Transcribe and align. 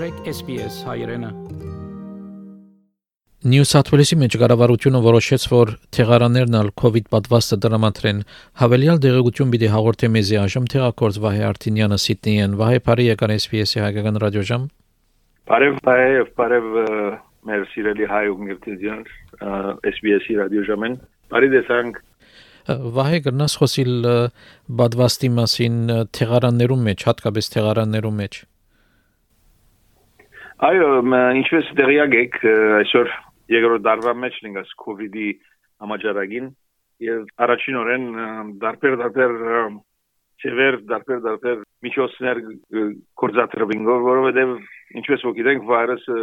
մտրեք 0.00 0.28
SPS 0.32 0.76
հայրենը։ 0.88 1.28
Նյու 3.52 3.66
Սաթ 3.68 3.90
Ուելսի 3.92 4.16
մեջ 4.20 4.36
կառավարությունը 4.40 5.00
որոշեց, 5.04 5.44
որ 5.52 5.72
թեղարաններն 5.96 6.56
ալ 6.56 6.70
COVID 6.80 7.10
պատվաստը 7.12 7.58
դրամատրեն։ 7.66 8.22
Հավելյալ 8.62 9.02
դեղեցություն 9.04 9.52
պիտի 9.52 9.70
հաղորդե 9.74 10.10
մեզի 10.16 10.38
այժմ 10.40 10.68
թեղակորձ 10.72 11.20
Վահե 11.20 11.44
Արտինյանը 11.50 11.98
Սիդնեյեն։ 12.00 12.56
Վահե 12.60 12.80
Փարի 12.88 13.06
եկան 13.10 13.34
SPS-ի 13.36 13.84
հայկական 13.84 14.20
ռադիոժամ։ 14.24 14.64
Բարև 15.52 15.80
բարև 15.90 16.32
բարև 16.40 16.70
մեր 17.50 17.66
սիրելի 17.74 18.08
հայ 18.14 18.24
ուղղություններ 18.32 19.12
SBS-ի 19.92 20.38
ռադիոժամեն։ 20.40 20.96
Բարի 21.28 21.52
դեսանք 21.60 22.06
Վահե 22.70 23.18
գրնաս 23.24 23.52
խոսիլ 23.60 23.92
բադվաստի 24.80 25.30
մասին 25.36 25.78
թեղարաններում 26.16 26.88
մեջ, 26.88 27.04
հատկապես 27.10 27.52
թեղարաններում 27.56 28.18
մեջ։ 28.20 28.40
Այո, 30.60 30.88
ինչպես 31.40 31.68
դերյակ 31.72 32.14
եք 32.18 32.34
այսօր 32.78 33.10
երկրորդ 33.48 33.84
դարվա 33.86 34.12
մեջ 34.20 34.34
វ 34.44 34.98
իդի 35.06 35.28
համաճարակին 35.80 36.50
եւ 37.06 37.30
առաջին 37.46 37.78
օրեն 37.80 38.04
դարբեր 38.64 38.96
դարբեր 39.00 39.32
ծևեր 40.44 40.78
դարբեր 40.90 41.22
դարբեր 41.28 41.62
միջոցներ 41.86 42.42
կորզատրվին 43.22 43.88
որովհետեւ 43.88 44.52
ինչպես 45.00 45.26
որ 45.30 45.36
գիտենք 45.40 45.66
վիրուսը 45.72 46.18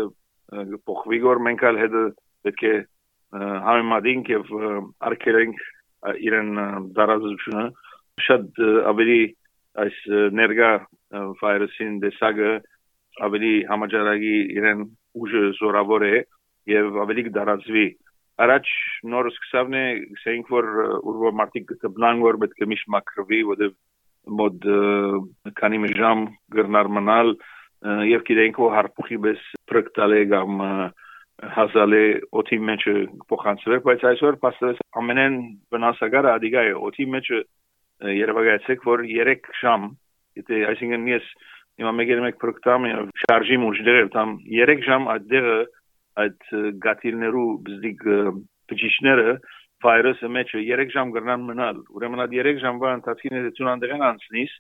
փոխվի 0.86 1.22
գոր 1.26 1.44
մենք 1.50 1.68
ալ 1.72 1.82
հետ 1.82 2.00
պետք 2.46 2.64
է 2.70 2.78
համեմատենք 3.66 4.34
եւ 4.38 4.56
արկելենք 5.10 5.68
իրեն 6.30 6.56
դարազությունը 7.02 7.68
շատ 8.30 8.66
ավելի 8.94 9.22
այս 9.82 10.02
ներգա 10.46 10.74
վիրուսին 11.42 12.02
դեսագը 12.06 12.56
ավելի 13.26 13.54
համաճարակի 13.72 14.36
իրեն 14.58 14.84
ուժը 15.18 15.44
զորավոր 15.60 16.06
է 16.08 16.16
եւ 16.72 17.00
ավելի 17.04 17.26
կդարածվի 17.30 17.88
առաջ 18.46 18.72
նոր 19.12 19.30
սկսավն 19.32 19.78
է 19.78 19.86
saying 20.24 20.46
որ 20.52 20.68
ուրվո 21.10 21.32
մարտիկ 21.42 21.72
կբնան 21.84 22.24
որ 22.26 22.40
պետք 22.44 22.62
է 22.62 22.70
միշտ 22.74 22.92
մակրվի 22.96 23.40
որովհետեւ 23.50 23.76
մոդ 24.42 24.68
քանի 25.58 25.80
մժամ 25.86 26.24
գրնար 26.58 26.90
մնալ 26.98 27.34
եւ 28.12 28.24
գիտենք 28.28 28.60
որ 28.62 28.74
հարփուխի 28.78 29.20
բես 29.26 29.44
պրկտալե 29.72 30.22
կամ 30.34 30.64
հասալե 31.58 32.04
օթի 32.42 32.58
մեջ 32.70 32.86
փոխանցվել 33.32 33.82
բայց 33.88 34.06
այսօր 34.12 34.38
պաստես 34.44 34.80
ամենեն 35.02 35.36
վնասակարը 35.74 36.32
ադիգա 36.38 36.64
է 36.70 36.72
օթի 36.88 37.06
մեջ 37.14 37.30
երևակայեցեք 38.18 38.88
որ 38.88 39.04
3 39.12 39.52
ժամ 39.62 39.86
եթե 40.42 40.64
այսինքն 40.72 41.06
ես 41.14 41.30
հիմա 41.78 41.92
մեկ-եր 41.98 42.22
մեկ 42.26 42.38
պրոկտամ 42.42 42.86
շարժի 43.24 43.58
մուջ 43.64 43.82
դերել 43.88 44.08
տամ 44.16 44.30
3 44.50 44.86
ժամ 44.88 45.10
այդ 45.14 45.26
դերը 45.34 45.58
այդ 46.24 46.48
գաթիլներու 46.86 47.50
բզդիկ 47.68 48.06
բջիջները 48.72 49.36
վայրուսը 49.86 50.32
մեջը 50.38 50.64
3 50.70 50.94
ժամ 50.96 51.12
գրնան 51.18 51.44
մնալ 51.52 51.82
ուրեմն 51.98 52.24
այդ 52.26 52.34
3 52.40 52.64
ժամվա 52.64 52.94
ընթացքին 52.98 53.38
եթե 53.38 53.52
ցուն 53.60 53.72
անդրեն 53.74 54.08
անցնես 54.08 54.56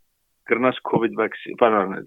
գրնաս 0.52 0.82
կոവിഡ് 0.92 1.18
վակսին 1.22 1.58
բանանել 1.64 2.06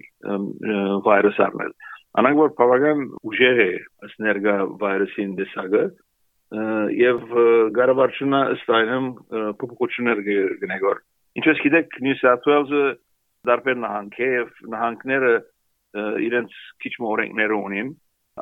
վայրուս 1.07 1.41
առնել 1.47 1.75
անանք 2.21 2.39
որ 2.41 2.55
բավական 2.61 3.03
ուժեղ 3.31 3.61
է 3.65 3.69
սներգա 4.15 4.55
վայրուսին 4.81 5.35
դեսագը 5.41 5.83
եւ 7.01 7.35
գարավարչունա 7.77 8.41
ըստ 8.55 8.73
այնմ 8.79 9.05
փոփոխություններ 9.61 10.23
գնեգոր 10.63 10.97
ինչպես 11.39 11.61
գիտեք 11.67 11.99
նյու 12.07 12.17
սաութ 12.21 12.49
ուելսը 12.51 12.83
դարբեր 13.49 13.77
նահանգ 13.81 14.17
է 14.21 14.29
եւ 14.31 14.49
նահանգները 14.73 15.31
իրենց 16.27 16.57
քիչ 16.83 16.93
մորենքներ 17.05 17.53
ունին 17.57 17.89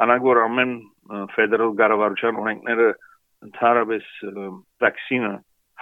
անագոր 0.06 0.40
ամեն 0.46 0.74
ֆեդերալ 1.36 1.72
կառավարության 1.80 2.42
օրենքները 2.44 2.90
ընդհանրապես 3.50 4.10
վակցինը 4.84 5.32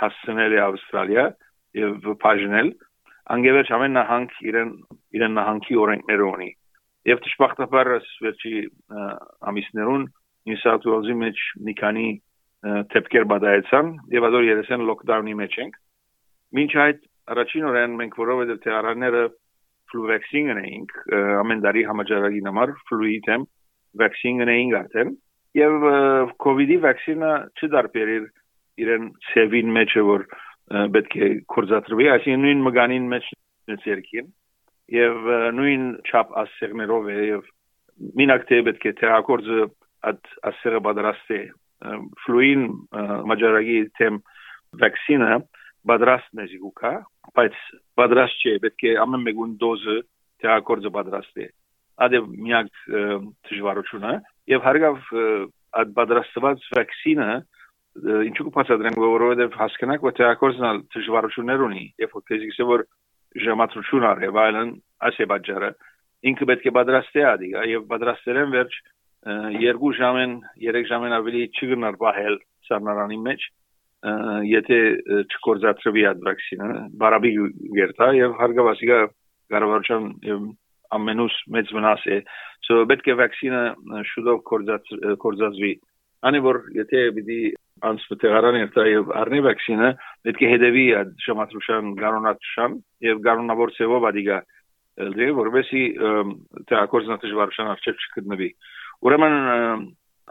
հասցնել 0.01 0.55
է 0.57 0.61
ավստրալիա 0.67 1.25
եւ 1.81 2.07
բաժնել 2.23 2.69
անգևերջ 3.35 3.73
ամեն 3.77 3.97
նահանգ 3.97 4.37
իրեն 4.51 4.71
իրեն 5.17 5.35
նահանգի 5.37 5.79
օրենքներ 5.83 6.23
ունի 6.27 6.51
եւ 7.11 7.21
դժբախտաբար 7.25 7.89
վերջի 8.23 8.53
ամիսներուն 9.51 10.07
New 10.47 10.57
South 10.63 10.87
Wales-ի 10.87 11.15
մեջ 11.19 11.43
մի 11.67 11.73
քանի 11.81 12.07
թեփքեր 12.93 13.27
բադայեցան 13.33 13.91
եւ 14.15 14.27
ador 14.29 14.47
երեսեն 14.47 14.85
լոկդաունի 14.87 15.35
մեջ 15.41 15.57
ենք 15.63 15.77
մինչ 16.57 16.71
այդ 16.85 17.01
առաջին 17.33 17.67
օրեն 17.71 17.95
մենք 18.01 18.17
որովհետեւ 18.21 18.59
թեարանները 18.63 19.23
ֆլու 19.91 20.07
վակցին 20.11 20.51
ունեինք 20.53 20.95
ամեն 21.43 21.63
դարի 21.65 21.83
համաճարակի 21.91 22.41
համար 22.47 22.73
ֆլուի 22.89 23.17
դեմ 23.27 23.45
վակցին 24.01 24.43
ունեինք 24.47 24.77
արդեն 24.81 25.13
եւ 25.57 25.87
կոവിഡ്ի 26.43 26.77
վակցինը 26.87 27.31
չդարբերիր 27.57 28.25
իրեն 28.83 29.07
սևին 29.31 29.71
մեջ 29.77 29.95
որ 30.07 30.25
պետք 30.67 31.15
է 31.17 31.29
կորզատրվի 31.53 32.09
այսինքն 32.13 32.43
նույն 32.45 32.63
մգանին 32.67 33.07
մեջ 33.13 33.29
ներքին 33.87 34.27
եւ 34.97 35.29
նույն 35.57 35.85
չափ 36.07 36.33
ասերներով 36.43 37.07
է 37.11 37.17
եւ 37.27 37.47
մինակ 38.19 38.43
թե 38.49 38.59
պետք 38.67 38.87
է 38.87 38.93
թերակորձը 39.01 39.61
այդ 40.11 40.33
ասերը 40.51 40.81
պատրաստի 40.87 41.39
ֆլուին 42.25 42.67
մաջարագի 43.31 43.79
թեմ 43.99 44.19
վակցինը 44.83 45.31
պատրաստն 45.91 46.41
է 46.43 46.47
զուգա 46.53 46.93
բայց 47.37 47.59
պատրաստ 47.99 48.43
չէ 48.43 48.53
պետք 48.65 48.85
է 48.87 48.93
ամեն 49.03 49.25
մեկուն 49.27 49.53
դոզը 49.63 49.97
թեակորձը 50.43 50.91
պատրաստի 50.97 51.47
ադե 52.07 52.21
միակ 52.47 52.71
դժվարությունը 53.49 54.13
եւ 54.53 54.65
հարգավ 54.67 54.97
այդ 55.81 55.93
պատրաստված 55.97 56.67
վակցինը 56.77 57.29
ինչու 58.27 58.45
կբացատրենք 58.47 58.99
որովհետեւ 59.01 59.55
հասկանանք 59.57 60.03
որ 60.07 60.15
թեակորձն 60.19 60.81
դժվարություններ 60.93 61.63
ունի 61.67 61.85
եւ 62.03 62.13
որ 62.17 62.25
քեզի 62.29 62.67
որ 62.71 62.83
ժամատրություն 63.47 64.05
արև 64.11 64.37
այլն 64.43 64.73
բաժարը 65.31 65.71
ինքը 66.29 66.47
պետք 66.49 66.67
է 66.69 66.73
պատրաստի 66.77 67.23
ադի 67.31 67.49
եւ 67.71 67.87
պատրաստելեն 67.91 68.53
վերջ 68.53 68.77
երկու 69.63 69.91
ժամեն 69.97 70.33
երեք 70.63 70.87
ժամեն 70.91 71.15
ավելի 71.17 71.41
չգնար 71.57 71.97
բահել 72.01 72.37
սառնարանի 72.69 73.19
մեջ 73.27 73.47
եթե 74.05 74.77
չկորզացվի 75.25 76.03
այդ 76.11 76.23
վակցինը 76.27 76.69
բարաբի 77.01 77.31
գերտա 77.77 78.09
եւ 78.17 78.35
հարգավասիկա 78.41 78.99
կառավարության 79.53 80.09
եւ 80.27 80.43
ամենուս 80.97 81.37
մեծ 81.55 81.71
վնաս 81.75 82.03
է 82.13 82.17
so 82.67 82.83
պետք 82.91 83.07
է 83.09 83.15
վակցինը 83.21 83.61
շուտով 84.11 84.43
կորզած 84.51 84.91
կորզածվի 85.23 85.73
անի 86.29 86.41
որ 86.45 86.59
եթե 86.77 87.01
պիտի 87.17 87.39
անսպետարան 87.87 88.59
երթա 88.61 88.85
եւ 88.89 89.11
առնի 89.21 89.41
վակցինը 89.47 89.89
պետք 90.27 90.43
է 90.45 90.51
հետեւի 90.53 90.85
այդ 90.99 91.11
շամատրուշան 91.25 91.91
գարոնացան 92.01 92.77
եւ 93.07 93.21
գարոնավոր 93.27 93.73
ծևով 93.77 94.07
ադիգա 94.11 94.39
դե 95.17 95.27
որովհետեւ 95.37 96.31
թե 96.69 96.77
ակորզնատժվարության 96.81 97.71
արժեք 97.73 98.05
չգտնվի 98.07 98.49
ուրեմն 99.07 99.35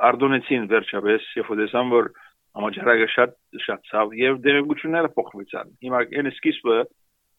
արդոնեցին 0.06 0.66
վերջապես 0.72 1.28
եւ 1.38 1.52
ոդեսան 1.54 1.92
որ 1.94 2.10
համաճարակը 2.56 3.08
շատ 3.14 3.34
շատ 3.64 3.88
ցավ 3.90 4.14
եւ 4.20 4.38
դերեկությունները 4.46 5.10
փոխվեցան 5.16 5.72
հիմա 5.86 6.02
այն 6.20 6.30
սկիզբը 6.32 6.76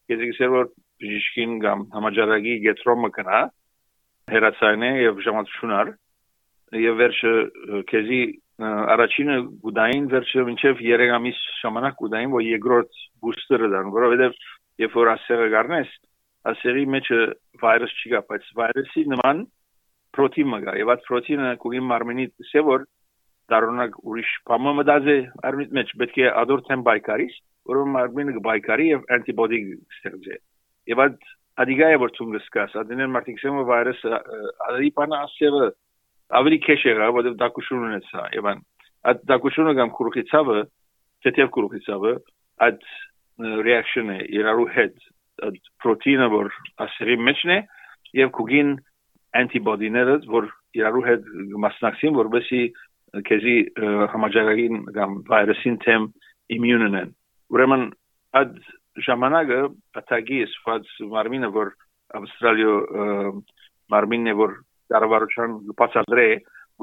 գեզիքսեր 0.08 0.52
որ 0.54 0.68
բժիշկին 1.02 1.56
կամ 1.64 1.86
համաճարակի 1.94 2.54
գետրոմը 2.66 3.10
կնա 3.18 3.40
հերացայնը 4.34 4.90
եւ 5.02 5.22
ժամանցությունար 5.26 5.90
եւ 6.78 6.98
վերջը 7.02 7.32
քեզի 7.90 8.20
առաջինը 8.58 9.36
գուդային 9.64 10.06
վերջը 10.12 10.44
մինչեւ 10.48 10.80
3 10.84 11.12
ամիս 11.18 11.42
ժամանակ 11.62 11.98
գուդային 12.02 12.32
որ 12.34 12.44
երկրորդ 12.48 12.98
բուստերը 13.24 13.68
դան 13.74 13.92
որովհետեւ 13.94 14.40
երբ 14.82 14.96
որ 14.98 15.10
ասերը 15.14 15.46
գարնես 15.54 15.94
ասերի 16.52 16.84
մեջ 16.94 17.10
վիրուս 17.62 17.94
չի 17.98 18.12
գա 18.14 18.20
բայց 18.32 18.50
վիրուսի 18.58 19.04
նման 19.14 19.44
պրոտեին 20.18 20.50
մգա 20.54 20.74
եւ 20.82 20.92
այդ 20.94 21.06
պրոտեինը 21.08 21.54
կուգին 21.62 21.88
մարմինի 21.92 22.26
սե 22.50 22.64
դառնակ 23.52 23.98
ուրիշ 24.04 24.30
բամը 24.48 24.72
մտածե 24.78 25.16
արմիտ 25.48 25.74
մեջ 25.78 25.92
պետք 26.02 26.18
է 26.22 26.30
ադորթեն 26.42 26.84
բայկարիս 26.88 27.36
որում 27.72 27.92
մարմինը 27.96 28.42
բայկարի 28.46 28.88
եւ 28.88 29.04
անտիբոդի 29.16 29.60
ստեղծե 29.98 30.38
եւ 30.92 31.02
այդ 31.04 31.28
ադիգայ 31.64 31.92
որ 32.02 32.12
ցուն 32.16 32.34
գսկաս 32.36 32.76
ադիներ 32.82 33.12
մարտիքսեմը 33.14 33.62
վիրուսը 33.68 34.18
ադի 34.68 34.90
պանա 34.98 35.20
ասեվը 35.28 35.68
ավելի 36.38 36.58
քեշ 36.66 36.84
եղա 36.88 37.08
որովհետեւ 37.16 37.38
դակուշուն 37.42 37.86
ունեցա 37.88 38.24
եւ 38.36 38.48
այն 38.52 38.60
այդ 39.08 39.22
դակուշունը 39.32 39.74
կամ 39.78 39.92
քուրուխիցավը 39.98 40.58
թեթև 41.24 41.50
քուրուխիցավը 41.56 42.12
այդ 42.68 42.86
ռեակցիոնը 43.68 44.18
իրարու 44.38 44.68
հետ 44.76 45.08
պրոտեինը 45.82 46.28
որ 46.34 46.52
ասերի 46.84 47.16
մեջն 47.28 47.54
է 47.54 47.58
եւ 48.18 48.32
կուգին 48.38 48.70
անտիբոդիները 49.38 50.16
որ 50.34 50.48
իրարու 50.78 51.04
հետ 51.08 51.28
մասնակցին 51.64 52.18
որովհետեւ 52.18 52.86
քեզի 53.28 53.56
համաճարակին 54.14 54.80
կամ 54.96 55.14
վիրուսին 55.28 55.76
թեմ 55.84 56.08
իմյունն 56.56 56.98
են 57.00 57.12
ուրեմն 57.54 57.84
այդ 58.40 58.56
ժամանակը 59.08 59.60
ատագի 60.00 60.40
սված 60.54 60.90
մարմինը 61.14 61.50
որ 61.54 61.70
ավստրալիա 62.18 62.74
մարմինը 63.94 64.34
որ 64.40 64.56
կառավարության 64.92 65.56
բացատրե 65.78 66.28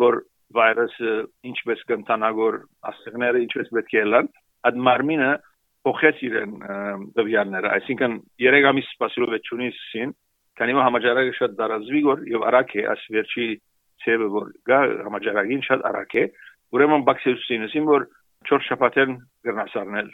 որ 0.05 0.19
վիրուսը 0.55 1.13
ինչպես 1.51 1.83
կընտանագոր 1.91 2.59
աստղները 2.91 3.43
ինչպես 3.45 3.71
պետք 3.77 3.95
է 4.01 4.05
լան 4.13 4.31
այդ 4.69 4.81
մարմինը 4.89 5.31
փոխեց 5.85 6.21
իրեն 6.25 6.53
դվյանները 7.17 7.71
այսինքն 7.77 8.17
3 8.41 8.69
ամիս 8.71 8.91
սպասելուվեցունից 8.95 9.81
սին 9.91 10.13
քանի 10.59 10.75
որ 10.77 10.85
համաճարակը 10.87 11.33
շատ 11.39 11.55
դարազվի 11.59 12.01
գոր 12.05 12.21
եւ 12.31 12.45
արագ 12.49 12.75
է 12.79 12.85
աս 12.93 13.03
վերջի 13.15 13.47
ցեվը 14.03 14.27
որ 14.35 14.51
գա 14.69 14.79
համաճարակին 15.07 15.65
շատ 15.69 15.85
արագ 15.89 16.15
է 16.21 16.25
ուրեմն 16.75 17.05
բաքսիուսինուսին 17.09 17.89
որ 17.89 18.07
4 18.51 18.67
շաբաթեն 18.69 19.17
գրնասարնել 19.47 20.09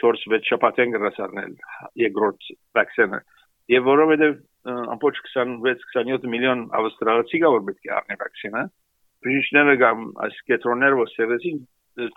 4-6 0.00 0.50
շաբաթեն 0.50 0.92
գրնասարնել 0.96 1.54
երկրորդ 2.02 2.50
վակցինը 2.78 3.20
եւ 3.74 3.88
որովհետեւ 3.90 4.34
ամբողջ 4.66 5.20
26-27 5.30 6.28
միլիոն 6.34 6.66
ավստրալիացի 6.80 7.40
կա 7.42 7.52
որ 7.56 7.64
պետք 7.68 7.88
է 7.88 7.94
առնի 7.98 8.18
վակցինը 8.22 8.62
բժիշկները 9.26 9.76
կամ 9.82 10.02
այս 10.26 10.40
կետրոնները 10.50 10.98
որ 11.00 11.12
սերեցին 11.14 11.60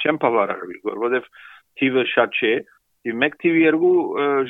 չեն 0.03 0.19
բավարարվի 0.23 0.79
որովհետեւ 0.89 1.29
թիվը 1.79 2.05
շատ 2.13 2.39
չէ 2.39 2.53
եւ 3.09 3.19
մեկ 3.23 3.37
թիվ 3.43 3.59
երկու 3.63 3.93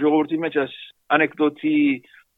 ժողովրդի 0.01 0.39
մեջ 0.45 0.55
այս 0.63 0.77
անեկդոտի 1.15 1.75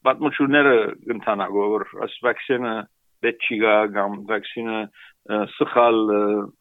պատմությունները 0.06 0.74
ընթանա 1.14 1.46
որ 1.56 1.86
այս 2.06 2.18
վակցինը 2.26 2.74
պետք 3.22 3.48
չի 3.48 3.58
կամ 3.96 4.16
վակցինը 4.30 4.78
սխալ 5.56 5.98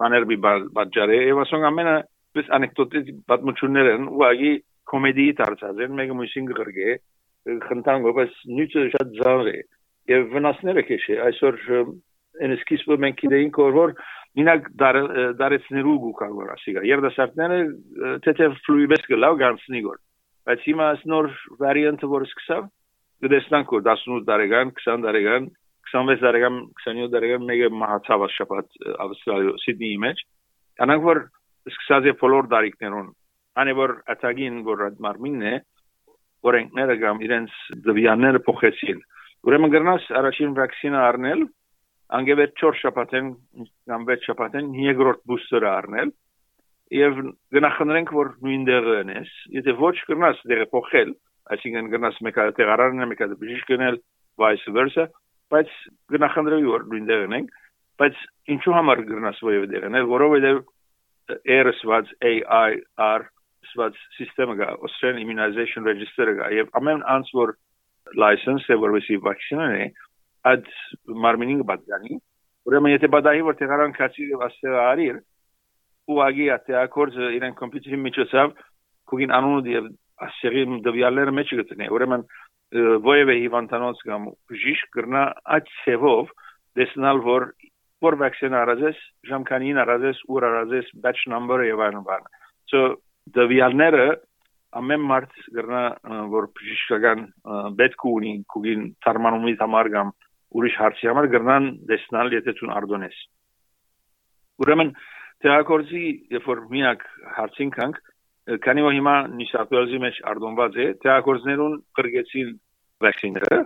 աներբի 0.07 0.37
բաժարե 0.45 1.19
եւ 1.27 1.41
ասոն 1.45 1.67
ամենը 1.71 1.95
պես 2.37 2.51
անեկդոտի 2.57 3.01
պատմությունները 3.31 3.95
ուղղակի 4.11 4.51
կոմեդիի 4.91 5.33
դարձած 5.41 5.81
են 5.85 5.97
մեկը 5.99 6.17
մյուսին 6.21 6.49
գրգե 6.51 6.95
խնդան 7.65 8.05
գոբս 8.05 8.39
նույնը 8.51 8.85
շատ 8.95 9.13
զանր 9.21 9.51
է 9.51 9.57
եւ 10.11 10.27
վնասները 10.35 10.83
քեշե 10.89 11.17
այսօր 11.27 11.57
են 12.45 12.55
սկիզբը 12.57 12.97
մենք 13.05 13.21
գիտեինք 13.21 13.59
որ 13.77 13.95
մինակ 14.39 14.69
դարեցներու 15.41 15.95
գուկան 16.05 16.35
որ 16.37 16.51
ասիգա 16.55 16.83
երդասարտները 16.87 17.57
թեթև 18.25 18.53
ֆլուիբես 18.67 19.07
գլավ 19.11 19.39
գանցնի 19.41 19.81
գոր 19.87 19.97
բայց 20.49 20.63
հիմա 20.69 20.87
նոր 21.11 21.27
վարիանտը 21.61 22.11
որ 22.11 22.27
սկսավ 22.29 22.69
դեսնանք 23.31 23.73
որ 23.75 23.83
18 23.91 24.23
տարեկան 24.29 24.71
20 24.79 25.03
տարեկան 25.07 25.49
26 25.91 26.23
տարեկան 26.25 26.57
27 26.85 27.13
տարեկան 27.15 27.47
մեկը 27.49 27.69
մահացավ 27.81 28.25
շաբաթ 28.35 28.77
ավստրալիա 29.05 29.55
սիդնեի 29.65 29.97
մեջ 30.05 30.23
անանք 30.85 31.07
որ 31.07 31.21
սկսած 31.71 32.09
է 32.11 32.13
բոլոր 32.21 32.49
դարիքներուն 32.51 33.09
անի 33.61 33.73
որ 33.81 33.95
ատագին 34.15 34.61
որ 34.67 34.83
մարմինն 35.05 35.47
է 35.51 35.55
օրենքները 36.51 36.95
կամ 37.01 37.23
իրենց 37.27 37.57
դվյանները 37.87 38.41
փոխեցին 38.47 39.01
ուրեմն 39.49 39.73
գրնաս 39.75 40.07
առաջին 40.21 40.55
վակցինա 40.57 41.01
առնել 41.11 41.43
անգևեր 42.17 42.51
4 42.61 42.79
շաբաթեն 42.81 43.27
կամ 43.91 44.07
6 44.09 44.27
շաբաթեն 44.29 44.71
երկրորդ 44.81 45.21
բուստերը 45.31 45.69
առնել 45.71 46.13
եւ 46.91 47.19
գնահատենք 47.55 48.13
որ 48.17 48.31
նույն 48.45 48.65
դերն 48.67 49.11
է 49.15 49.21
եթե 49.57 49.75
ոչ 49.79 49.95
գրնաս 50.09 50.41
դերը 50.51 50.67
փոխել 50.75 51.13
այսինքն 51.55 51.91
գրնաս 51.93 52.17
մեկը 52.27 52.47
տեղարարն 52.57 53.05
է 53.05 53.07
մեկը 53.11 53.29
բժիշկ 53.41 53.71
գնել 53.71 53.99
vice 54.41 54.73
versa 54.75 55.07
բայց 55.51 55.73
գնահատենք 56.13 56.69
որ 56.71 56.85
նույն 56.91 57.09
դերն 57.11 57.35
ենք 57.39 57.57
բայց 58.01 58.21
ինչու 58.55 58.75
համար 58.77 59.03
գրնաս 59.09 59.41
ոյը 59.47 59.67
դերն 59.71 59.97
է 59.99 60.03
որովհետեւ 60.11 60.61
ARS-ված 61.31 62.13
AIR 62.31 63.27
ստված 63.67 63.99
սիստեմը 64.17 64.55
գա 64.61 64.69
Australian 64.87 65.21
Immunization 65.23 65.85
Register-ը 65.87 66.37
գա 66.39 66.49
եւ 66.55 66.71
ամեն 66.79 67.03
անց 67.15 67.31
որ 67.37 67.53
license 68.23 68.73
է 68.73 68.77
որովհետեւ 68.81 69.25
վակցինան 69.27 69.75
է 69.77 69.85
ad 70.51 70.71
մարմինին 71.25 71.65
բադանի 71.69 72.17
ուրեմն 72.69 72.95
եթե 72.95 73.09
բադայի 73.15 73.45
որ 73.47 73.59
տեղարան 73.61 73.95
քացի 73.97 74.27
եւ 74.31 74.45
ասել 74.47 74.77
արիր 74.81 75.19
ու 76.11 76.21
ագի 76.25 76.47
ատեակորձ 76.55 77.19
իրեն 77.37 77.57
կոմպյուտերի 77.61 77.99
միջոցով 78.05 78.55
կուգին 79.11 79.35
անունը 79.37 79.75
եւ 79.75 79.89
ասերի 80.25 80.63
դվյալները 80.87 81.35
մեջ 81.37 81.53
գտնե 81.61 81.89
ուրեմն 81.95 82.25
ոյեվե 82.71 83.35
հիվանդանոց 83.41 84.01
կամ 84.07 84.27
բժիշկ 84.51 84.97
գրնա 84.97 85.23
այդ 85.55 85.71
սևով 85.81 86.31
դեսնալ 86.79 87.21
որ 87.25 87.47
որ 88.01 88.17
վակցին 88.21 88.57
արածես 88.57 88.99
ժամկանին 89.29 89.79
արածես 89.83 90.21
ուր 90.31 90.45
արածես 90.49 90.91
batch 91.03 91.27
number-ը 91.33 91.67
եւ 91.67 91.83
այլն 91.87 92.05
բան 92.07 92.29
so 92.71 92.83
դվյալները 93.35 94.05
ամեն 94.81 95.03
մարդ 95.11 95.33
գրնա 95.57 95.81
որ 96.31 96.47
բժշկական 96.57 97.25
պետք 97.81 98.05
ունի 98.11 98.33
կուգին 98.53 98.85
թարմանումի 99.05 99.55
համար 99.59 99.89
կամ 99.95 100.13
ուրիշ 100.59 100.77
հարցի 100.83 101.09
համար 101.11 101.27
գրնան 101.35 101.67
դեսնալ 101.91 102.35
եթե 102.37 102.55
ցուն 102.59 102.73
արդոնես 102.77 103.19
ուրեմն 104.63 104.93
թեակորզի 105.43 106.05
երբ 106.37 106.47
որ 106.51 106.63
միակ 106.71 107.05
հարցին 107.35 107.75
կանք 107.75 108.01
քանի 108.65 108.85
որ 108.87 108.95
հիմա 108.97 109.15
նիսապելզի 109.37 110.01
մեջ 110.05 110.19
արդոնված 110.31 110.77
է 110.81 110.87
թեակորզներուն 111.05 111.77
կրգեցին 111.99 112.51
վակցինները 113.05 113.59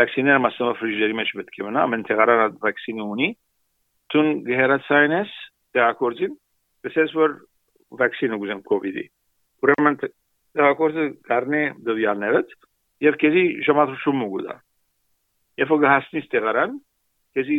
վակցինները 0.00 0.42
մասամբ 0.46 0.80
ֆրիժերի 0.80 1.18
մեջ 1.20 1.32
պետք 1.40 1.60
է 1.60 1.66
մնա 1.66 1.84
ամեն 1.88 2.06
տեղարան 2.10 2.56
վակցինը 2.64 3.06
ունի 3.14 3.28
ցուն 4.14 4.32
գերացայնես 4.50 5.36
թեակորզին 5.76 6.34
դեսես 6.86 7.14
որ 7.20 7.36
վակցինը 8.00 8.40
գուզեմ 8.44 8.64
կոവിഡ്ի 8.70 9.06
ուրեմն 9.66 10.00
թեակորզը 10.06 11.06
կարնե 11.30 11.62
դվյալներըց 11.90 12.58
եւ 13.10 13.22
քեզի 13.24 13.44
ժամադրություն 13.66 14.20
մուգուդա 14.22 14.56
Երբ 15.60 15.72
որ 15.74 15.86
հասնես 15.90 16.28
տեղարան, 16.32 16.76
քեզի 17.36 17.56